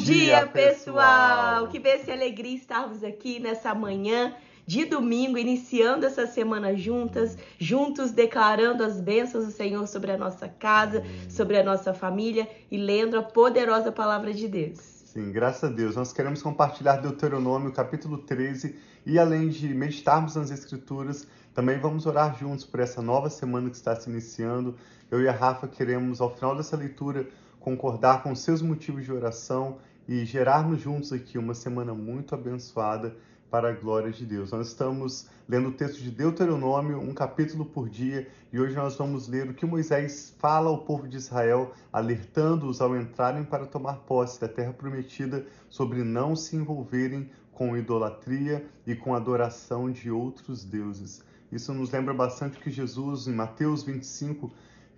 [0.00, 1.68] dia, pessoal!
[1.68, 4.34] Que bênção e alegria estarmos aqui nessa manhã
[4.66, 10.48] de domingo, iniciando essa semana juntas, juntos declarando as bênçãos do Senhor sobre a nossa
[10.48, 14.78] casa, sobre a nossa família e lendo a poderosa palavra de Deus.
[14.78, 15.96] Sim, graças a Deus.
[15.96, 22.38] Nós queremos compartilhar Deuteronômio, capítulo 13, e além de meditarmos nas Escrituras, também vamos orar
[22.38, 24.76] juntos por essa nova semana que está se iniciando.
[25.10, 27.26] Eu e a Rafa queremos, ao final dessa leitura,
[27.58, 29.78] concordar com seus motivos de oração
[30.10, 33.16] e gerarmos juntos aqui uma semana muito abençoada
[33.48, 34.50] para a glória de Deus.
[34.50, 39.28] Nós estamos lendo o texto de Deuteronômio, um capítulo por dia, e hoje nós vamos
[39.28, 44.40] ler o que Moisés fala ao povo de Israel, alertando-os ao entrarem para tomar posse
[44.40, 51.22] da terra prometida sobre não se envolverem com idolatria e com adoração de outros deuses.
[51.52, 54.50] Isso nos lembra bastante o que Jesus, em Mateus 25,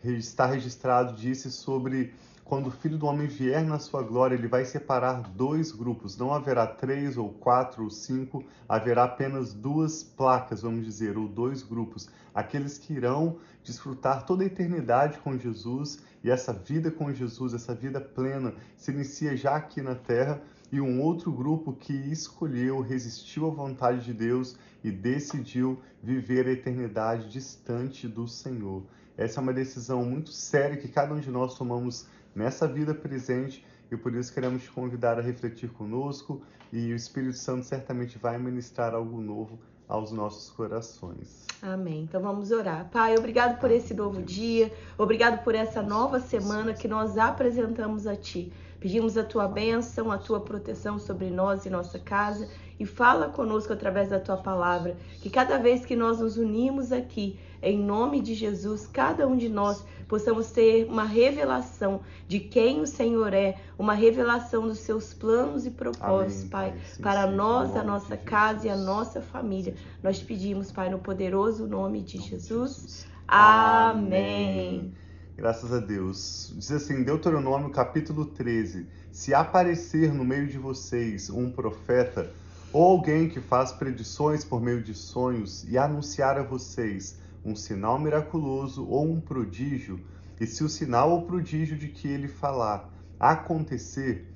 [0.03, 2.15] está registrado, disse sobre
[2.53, 6.19] quando o Filho do Homem vier na sua glória, ele vai separar dois grupos.
[6.19, 11.63] Não haverá três ou quatro ou cinco, haverá apenas duas placas, vamos dizer, ou dois
[11.63, 12.11] grupos.
[12.35, 17.75] Aqueles que irão desfrutar toda a eternidade com Jesus e essa vida com Jesus, essa
[17.75, 20.39] vida plena, se inicia já aqui na terra.
[20.71, 26.53] E um outro grupo que escolheu, resistiu à vontade de Deus e decidiu viver a
[26.53, 28.83] eternidade distante do Senhor.
[29.17, 33.65] Essa é uma decisão muito séria que cada um de nós tomamos nessa vida presente
[33.91, 38.39] e por isso queremos te convidar a refletir conosco e o Espírito Santo certamente vai
[38.39, 41.47] ministrar algo novo aos nossos corações.
[41.61, 42.05] Amém.
[42.05, 42.89] Então vamos orar.
[42.91, 48.17] Pai, obrigado por esse novo dia, obrigado por essa nova semana que nós apresentamos a
[48.17, 48.51] Ti.
[48.81, 52.49] Pedimos a Tua bênção, a Tua proteção sobre nós e nossa casa
[52.81, 54.97] e fala conosco através da Tua palavra.
[55.21, 59.49] Que cada vez que nós nos unimos aqui, em nome de Jesus, cada um de
[59.49, 65.65] nós possamos ter uma revelação de quem o Senhor é, uma revelação dos seus planos
[65.65, 69.75] e propósitos, Amém, Pai, sim, para sim, nós, a nossa casa e a nossa família.
[70.03, 73.07] Nós pedimos, Pai, no poderoso nome de Jesus.
[73.27, 74.93] Amém.
[75.37, 76.53] Graças a Deus.
[76.57, 82.31] Diz assim, Deuteronômio capítulo 13: Se aparecer no meio de vocês um profeta
[82.73, 87.99] ou alguém que faz predições por meio de sonhos e anunciar a vocês um sinal
[87.99, 90.01] miraculoso ou um prodígio,
[90.41, 94.29] e se o sinal ou prodígio de que ele falar acontecer,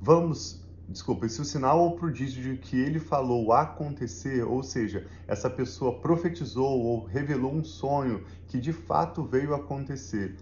[0.00, 5.48] vamos, desculpa, se o sinal ou prodígio de que ele falou acontecer, ou seja, essa
[5.48, 10.36] pessoa profetizou ou revelou um sonho que de fato veio acontecer.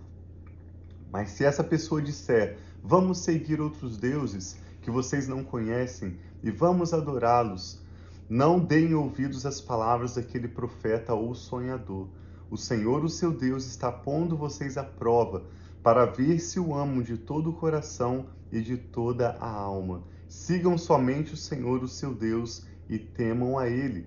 [1.13, 6.93] Mas se essa pessoa disser, vamos seguir outros deuses que vocês não conhecem e vamos
[6.93, 7.82] adorá-los,
[8.33, 12.09] não deem ouvidos às palavras daquele profeta ou sonhador.
[12.51, 15.45] O Senhor, o seu Deus, está pondo vocês à prova
[15.83, 20.03] para ver se o amam de todo o coração e de toda a alma.
[20.31, 24.07] Sigam somente o Senhor, o seu Deus, e temam a Ele.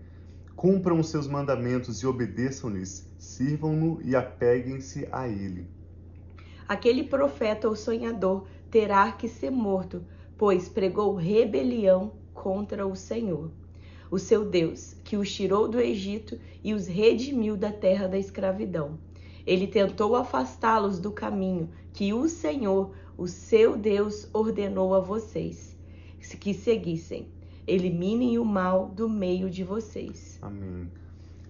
[0.56, 5.69] Cumpram os seus mandamentos e obedeçam-lhes, sirvam-no e apeguem-se a Ele.
[6.68, 10.03] Aquele profeta ou sonhador terá que ser morto,
[10.36, 13.52] pois pregou rebelião contra o Senhor
[14.10, 18.98] o seu Deus, que os tirou do Egito e os redimiu da terra da escravidão.
[19.46, 25.76] Ele tentou afastá-los do caminho que o Senhor, o seu Deus, ordenou a vocês
[26.40, 27.28] que seguissem.
[27.68, 30.40] Eliminem o mal do meio de vocês.
[30.42, 30.90] Amém.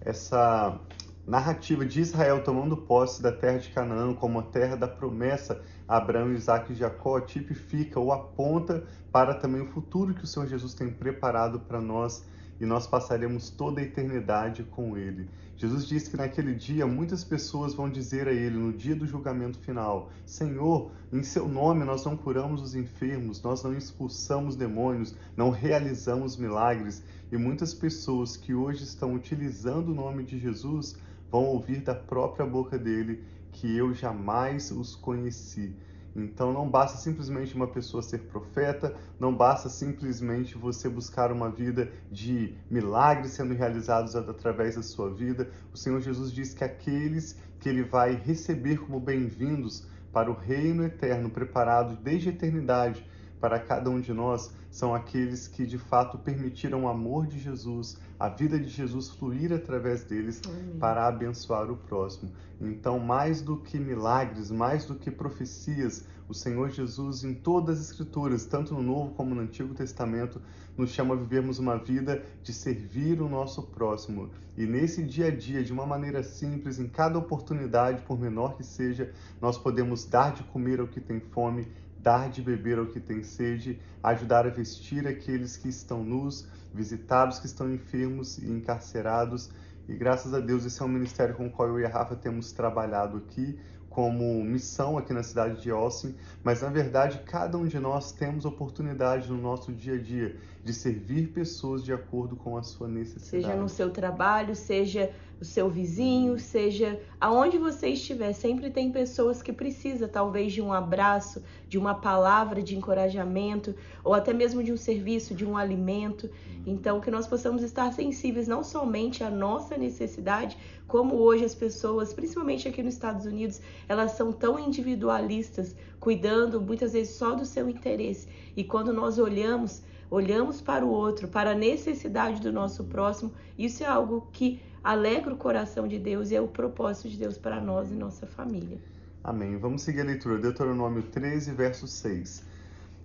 [0.00, 0.78] Essa
[1.26, 5.96] narrativa de Israel tomando posse da terra de Canaã como a terra da promessa a
[5.98, 10.74] Abraão, Isaac e Jacó tipifica ou aponta para também o futuro que o Senhor Jesus
[10.74, 12.24] tem preparado para nós
[12.60, 15.28] e nós passaremos toda a eternidade com Ele.
[15.56, 19.58] Jesus disse que naquele dia muitas pessoas vão dizer a Ele, no dia do julgamento
[19.58, 25.50] final: Senhor, em Seu nome nós não curamos os enfermos, nós não expulsamos demônios, não
[25.50, 27.02] realizamos milagres.
[27.32, 30.96] E muitas pessoas que hoje estão utilizando o nome de Jesus
[31.30, 35.74] vão ouvir da própria boca dele que eu jamais os conheci.
[36.22, 41.90] Então não basta simplesmente uma pessoa ser profeta, não basta simplesmente você buscar uma vida
[42.10, 45.50] de milagres sendo realizados através da sua vida.
[45.72, 50.84] O Senhor Jesus diz que aqueles que ele vai receber como bem-vindos para o reino
[50.84, 53.04] eterno preparado desde a eternidade
[53.40, 57.96] para cada um de nós são aqueles que de fato permitiram o amor de Jesus,
[58.18, 60.78] a vida de Jesus fluir através deles Amém.
[60.78, 62.32] para abençoar o próximo.
[62.60, 67.90] Então, mais do que milagres, mais do que profecias, o Senhor Jesus, em todas as
[67.90, 70.40] Escrituras, tanto no Novo como no Antigo Testamento,
[70.76, 74.30] nos chama a vivermos uma vida de servir o nosso próximo.
[74.56, 78.64] E nesse dia a dia, de uma maneira simples, em cada oportunidade, por menor que
[78.64, 81.68] seja, nós podemos dar de comer ao que tem fome
[82.06, 87.28] dar de beber ao que tem sede, ajudar a vestir aqueles que estão nus, visitar
[87.28, 89.50] os que estão enfermos e encarcerados.
[89.88, 92.14] E graças a Deus esse é um ministério com o qual eu e a Rafa
[92.14, 93.58] temos trabalhado aqui
[93.90, 96.14] como missão aqui na cidade de Austin,
[96.44, 100.74] mas na verdade cada um de nós temos oportunidade no nosso dia a dia de
[100.74, 103.44] servir pessoas de acordo com a sua necessidade.
[103.44, 109.40] Seja no seu trabalho, seja o seu vizinho, seja aonde você estiver, sempre tem pessoas
[109.40, 114.72] que precisam talvez de um abraço, de uma palavra de encorajamento, ou até mesmo de
[114.72, 116.28] um serviço, de um alimento.
[116.66, 120.56] Então, que nós possamos estar sensíveis não somente à nossa necessidade,
[120.88, 126.92] como hoje as pessoas, principalmente aqui nos Estados Unidos, elas são tão individualistas, cuidando muitas
[126.92, 128.26] vezes só do seu interesse.
[128.56, 133.82] E quando nós olhamos, olhamos para o outro, para a necessidade do nosso próximo, isso
[133.82, 137.60] é algo que alegra o coração de Deus e é o propósito de Deus para
[137.60, 138.78] nós e nossa família.
[139.22, 139.56] Amém.
[139.56, 140.38] Vamos seguir a leitura.
[140.38, 142.44] Deuteronômio 13, verso 6.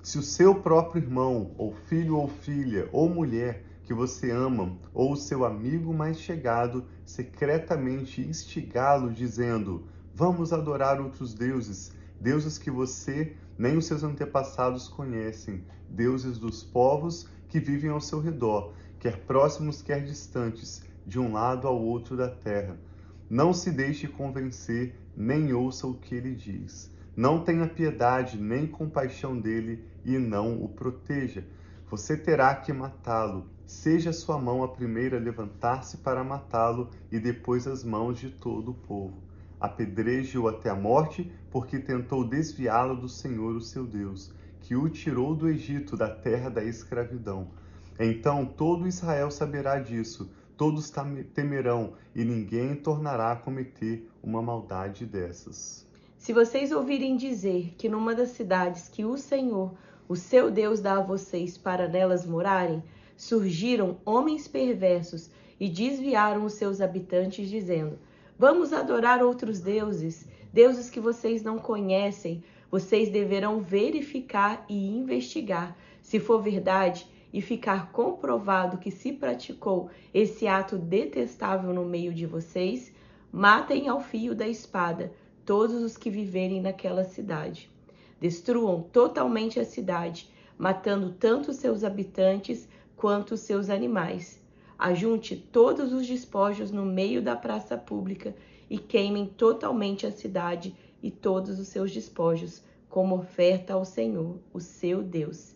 [0.03, 5.13] Se o seu próprio irmão, ou filho ou filha, ou mulher que você ama, ou
[5.13, 9.83] o seu amigo mais chegado, secretamente instigá-lo, dizendo:
[10.13, 17.27] Vamos adorar outros deuses, deuses que você nem os seus antepassados conhecem, deuses dos povos
[17.49, 22.29] que vivem ao seu redor, quer próximos, quer distantes de um lado ao outro da
[22.29, 22.77] terra.
[23.27, 26.91] Não se deixe convencer, nem ouça o que ele diz.
[27.15, 31.43] Não tenha piedade nem compaixão dele e não o proteja.
[31.89, 33.47] Você terá que matá-lo.
[33.65, 38.71] Seja sua mão a primeira a levantar-se para matá-lo e depois as mãos de todo
[38.71, 39.30] o povo.
[39.61, 45.33] Apedreje-o até a morte, porque tentou desviá-lo do Senhor, o seu Deus, que o tirou
[45.33, 47.47] do Egito, da terra da escravidão.
[47.97, 50.29] Então todo Israel saberá disso
[50.61, 50.93] todos
[51.33, 55.87] temerão e ninguém tornará a cometer uma maldade dessas.
[56.19, 59.73] Se vocês ouvirem dizer que numa das cidades que o Senhor,
[60.07, 62.83] o seu Deus, dá a vocês para nelas morarem,
[63.17, 67.97] surgiram homens perversos e desviaram os seus habitantes, dizendo:
[68.41, 75.77] Vamos adorar outros deuses, deuses que vocês não conhecem, vocês deverão verificar e investigar.
[76.01, 82.25] Se for verdade, e ficar comprovado que se praticou esse ato detestável no meio de
[82.25, 82.91] vocês,
[83.31, 85.13] matem ao fio da espada
[85.45, 87.69] todos os que viverem naquela cidade.
[88.19, 90.27] Destruam totalmente a cidade,
[90.57, 92.67] matando tanto seus habitantes
[92.97, 94.40] quanto seus animais.
[94.81, 98.35] Ajunte todos os despojos no meio da praça pública
[98.67, 104.59] e queimem totalmente a cidade e todos os seus despojos, como oferta ao Senhor, o
[104.59, 105.55] seu Deus.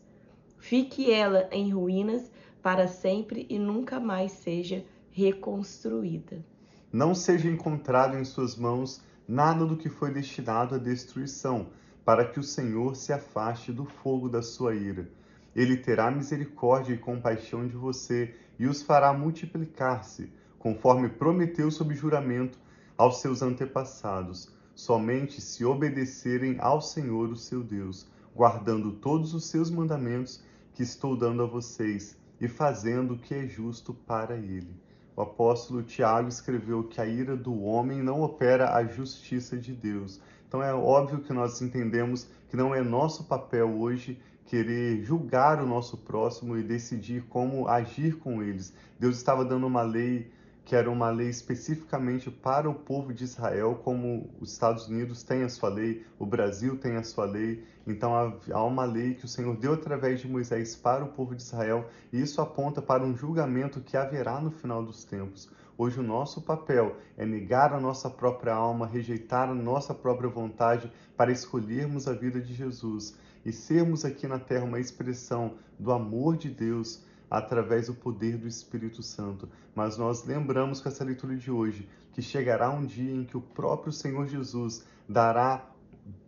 [0.59, 2.29] Fique ela em ruínas
[2.61, 6.45] para sempre e nunca mais seja reconstruída.
[6.93, 11.69] Não seja encontrado em suas mãos nada do que foi destinado à destruição,
[12.05, 15.09] para que o Senhor se afaste do fogo da sua ira.
[15.55, 22.57] Ele terá misericórdia e compaixão de você e os fará multiplicar-se, conforme prometeu sob juramento
[22.97, 29.69] aos seus antepassados, somente se obedecerem ao Senhor, o seu Deus, guardando todos os seus
[29.69, 30.43] mandamentos
[30.73, 34.75] que estou dando a vocês e fazendo o que é justo para ele.
[35.15, 40.19] O apóstolo Tiago escreveu que a ira do homem não opera a justiça de Deus.
[40.45, 45.65] Então é óbvio que nós entendemos que não é nosso papel hoje querer julgar o
[45.65, 48.73] nosso próximo e decidir como agir com eles.
[48.99, 50.31] Deus estava dando uma lei
[50.65, 55.43] que era uma lei especificamente para o povo de Israel, como os Estados Unidos têm
[55.43, 57.63] a sua lei, o Brasil tem a sua lei.
[57.85, 58.15] Então
[58.51, 61.87] há uma lei que o Senhor deu através de Moisés para o povo de Israel,
[62.11, 65.47] e isso aponta para um julgamento que haverá no final dos tempos.
[65.77, 70.91] Hoje o nosso papel é negar a nossa própria alma, rejeitar a nossa própria vontade
[71.15, 76.35] para escolhermos a vida de Jesus e sermos aqui na terra uma expressão do amor
[76.35, 79.47] de Deus através do poder do Espírito Santo.
[79.75, 83.41] Mas nós lembramos com essa leitura de hoje que chegará um dia em que o
[83.41, 85.69] próprio Senhor Jesus dará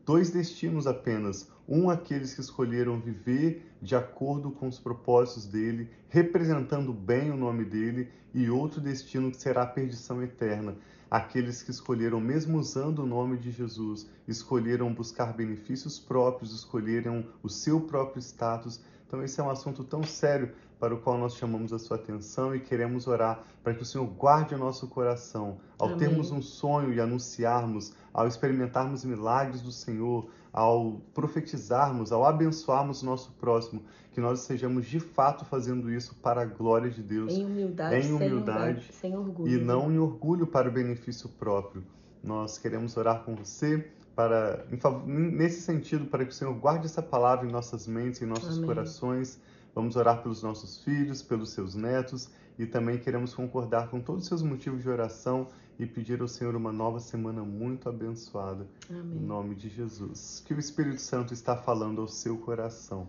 [0.06, 6.94] dois destinos apenas: um àqueles que escolheram viver de acordo com os propósitos dele, representando
[6.94, 10.76] bem o nome dele, e outro destino que será a perdição eterna.
[11.10, 17.50] Aqueles que escolheram, mesmo usando o nome de Jesus, escolheram buscar benefícios próprios, escolheram o
[17.50, 18.82] seu próprio status.
[19.08, 22.54] Então, esse é um assunto tão sério para o qual nós chamamos a sua atenção
[22.54, 25.58] e queremos orar para que o Senhor guarde o nosso coração.
[25.80, 26.00] Ao Amém.
[26.00, 33.06] termos um sonho e anunciarmos, ao experimentarmos milagres do Senhor, ao profetizarmos, ao abençoarmos o
[33.06, 37.32] nosso próximo, que nós estejamos de fato fazendo isso para a glória de Deus.
[37.32, 39.54] Em humildade, em humildade sem, sem orgulho.
[39.54, 41.84] E não em orgulho para o benefício próprio.
[42.24, 44.66] Nós queremos orar com você para
[45.06, 48.66] nesse sentido para que o Senhor guarde essa palavra em nossas mentes, em nossos Amém.
[48.66, 49.40] corações.
[49.76, 54.28] Vamos orar pelos nossos filhos, pelos seus netos e também queremos concordar com todos os
[54.28, 55.48] seus motivos de oração
[55.80, 58.68] e pedir ao Senhor uma nova semana muito abençoada.
[58.90, 59.18] Amém.
[59.18, 60.44] Em nome de Jesus.
[60.46, 63.08] Que o Espírito Santo está falando ao seu coração.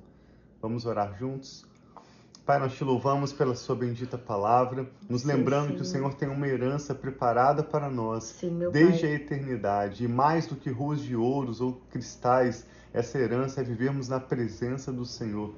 [0.61, 1.65] Vamos orar juntos?
[2.45, 5.75] Pai, nós te louvamos pela sua bendita palavra, nos sim, lembrando sim.
[5.77, 9.13] que o Senhor tem uma herança preparada para nós sim, desde pai.
[9.13, 10.05] a eternidade.
[10.05, 14.91] E mais do que ruas de ouros ou cristais, essa herança é vivermos na presença
[14.91, 15.55] do Senhor.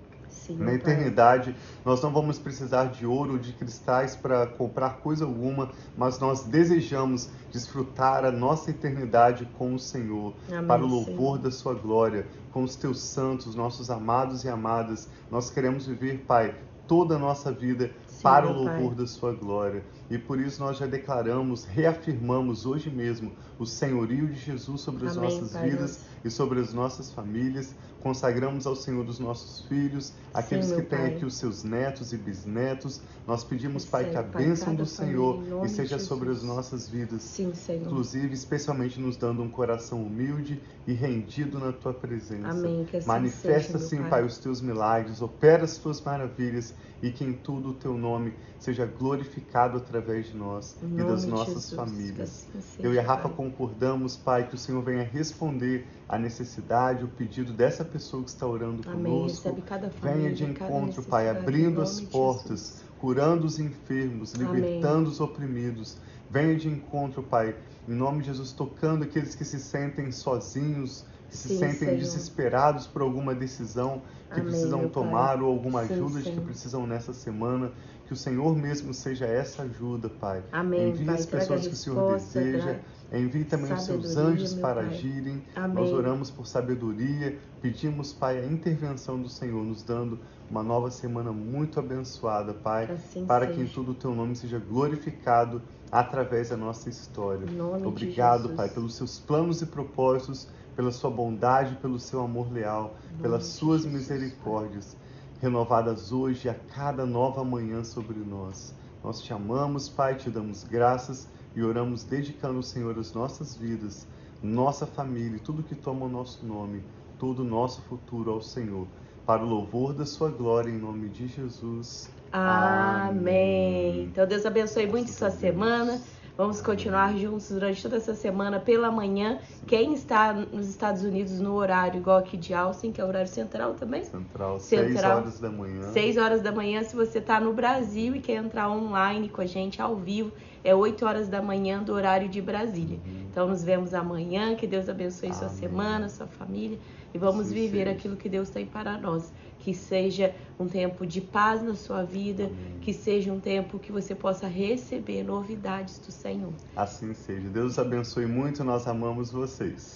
[0.56, 1.54] Sim, na eternidade,
[1.84, 6.42] nós não vamos precisar de ouro ou de cristais para comprar coisa alguma, mas nós
[6.42, 11.38] desejamos desfrutar a nossa eternidade com o Senhor, Amém, para o louvor Senhor.
[11.38, 15.08] da sua glória, com os teus santos, nossos amados e amadas.
[15.30, 16.54] Nós queremos viver, Pai,
[16.86, 18.94] toda a nossa vida Sim, para o louvor Pai.
[18.96, 19.84] da sua glória.
[20.10, 25.16] E por isso nós já declaramos, reafirmamos hoje mesmo o senhorio de Jesus sobre as
[25.16, 26.04] Amém, nossas Pai vidas Deus.
[26.24, 27.74] e sobre as nossas famílias.
[28.00, 32.16] Consagramos ao Senhor os nossos filhos, aqueles Sim, que têm aqui os seus netos e
[32.16, 33.00] bisnetos.
[33.26, 37.22] Nós pedimos, Pai, que a pai, bênção do Senhor e seja sobre as nossas vidas.
[37.22, 37.82] Sim, Senhor.
[37.82, 42.48] Inclusive, especialmente nos dando um coração humilde e rendido na tua presença.
[42.48, 42.86] Amém.
[42.86, 44.10] Que assim Manifesta, seja, sim, pai.
[44.10, 48.32] pai, os teus milagres, opera as tuas maravilhas e que em tudo o teu nome
[48.58, 52.46] seja glorificado através de nós e das nossas Jesus, famílias.
[52.56, 53.36] Assim Eu e a Rafa pai.
[53.36, 58.46] concordamos, Pai, que o Senhor venha responder a necessidade, o pedido dessa pessoa que está
[58.46, 59.04] orando Amém.
[59.12, 59.42] conosco.
[59.42, 65.08] Família, venha de encontro, Pai, abrindo as portas, curando os enfermos, libertando Amém.
[65.08, 65.96] os oprimidos.
[66.30, 67.56] Venha de encontro, Pai,
[67.88, 71.96] em nome de Jesus, tocando aqueles que se sentem sozinhos, que Sim, se sentem Senhor.
[71.98, 74.02] desesperados por alguma decisão
[74.32, 75.42] que Amém, precisam tomar pai.
[75.42, 77.72] ou alguma ajuda Sim, que precisam nessa semana.
[78.10, 80.42] Que o Senhor mesmo seja essa ajuda, Pai.
[80.50, 82.80] Amém, Envie pai, as pessoas que o Senhor deseja.
[83.12, 84.86] Envie também os seus anjos para pai.
[84.86, 85.44] agirem.
[85.54, 85.76] Amém.
[85.76, 87.38] Nós oramos por sabedoria.
[87.62, 90.18] Pedimos, Pai, a intervenção do Senhor, nos dando
[90.50, 92.90] uma nova semana muito abençoada, Pai.
[92.90, 93.58] Assim para seja.
[93.58, 97.46] que em tudo o Teu nome seja glorificado através da nossa história.
[97.86, 103.44] Obrigado, Pai, pelos seus planos e propósitos pela sua bondade, pelo seu amor leal, pelas
[103.44, 104.96] suas misericórdias,
[105.40, 108.74] renovadas hoje a cada nova manhã sobre nós.
[109.02, 114.06] Nós te amamos, Pai, te damos graças e oramos dedicando ao Senhor as nossas vidas,
[114.42, 116.82] nossa família, tudo que toma o nosso nome,
[117.18, 118.86] todo o nosso futuro ao Senhor,
[119.24, 122.10] para o louvor da sua glória, em nome de Jesus.
[122.32, 123.08] Amém.
[123.08, 124.04] Amém.
[124.04, 126.00] Então Deus abençoe muito sua semana.
[126.40, 129.38] Vamos continuar juntos durante toda essa semana pela manhã.
[129.66, 133.28] Quem está nos Estados Unidos no horário igual aqui de Austin, que é o horário
[133.28, 134.04] central também?
[134.04, 135.82] Central, central 6 horas da manhã.
[135.92, 136.82] 6 horas da manhã.
[136.82, 140.32] Se você está no Brasil e quer entrar online com a gente ao vivo,
[140.64, 142.98] é 8 horas da manhã do horário de Brasília.
[143.04, 143.26] Uhum.
[143.30, 144.56] Então nos vemos amanhã.
[144.56, 145.38] Que Deus abençoe Amém.
[145.38, 146.78] sua semana, sua família.
[147.12, 147.90] E vamos Sim, viver seja.
[147.90, 152.44] aquilo que Deus tem para nós que seja um tempo de paz na sua vida,
[152.44, 152.78] Amém.
[152.80, 156.52] que seja um tempo que você possa receber novidades do Senhor.
[156.76, 157.48] Assim seja.
[157.48, 159.88] Deus abençoe muito, nós amamos vocês.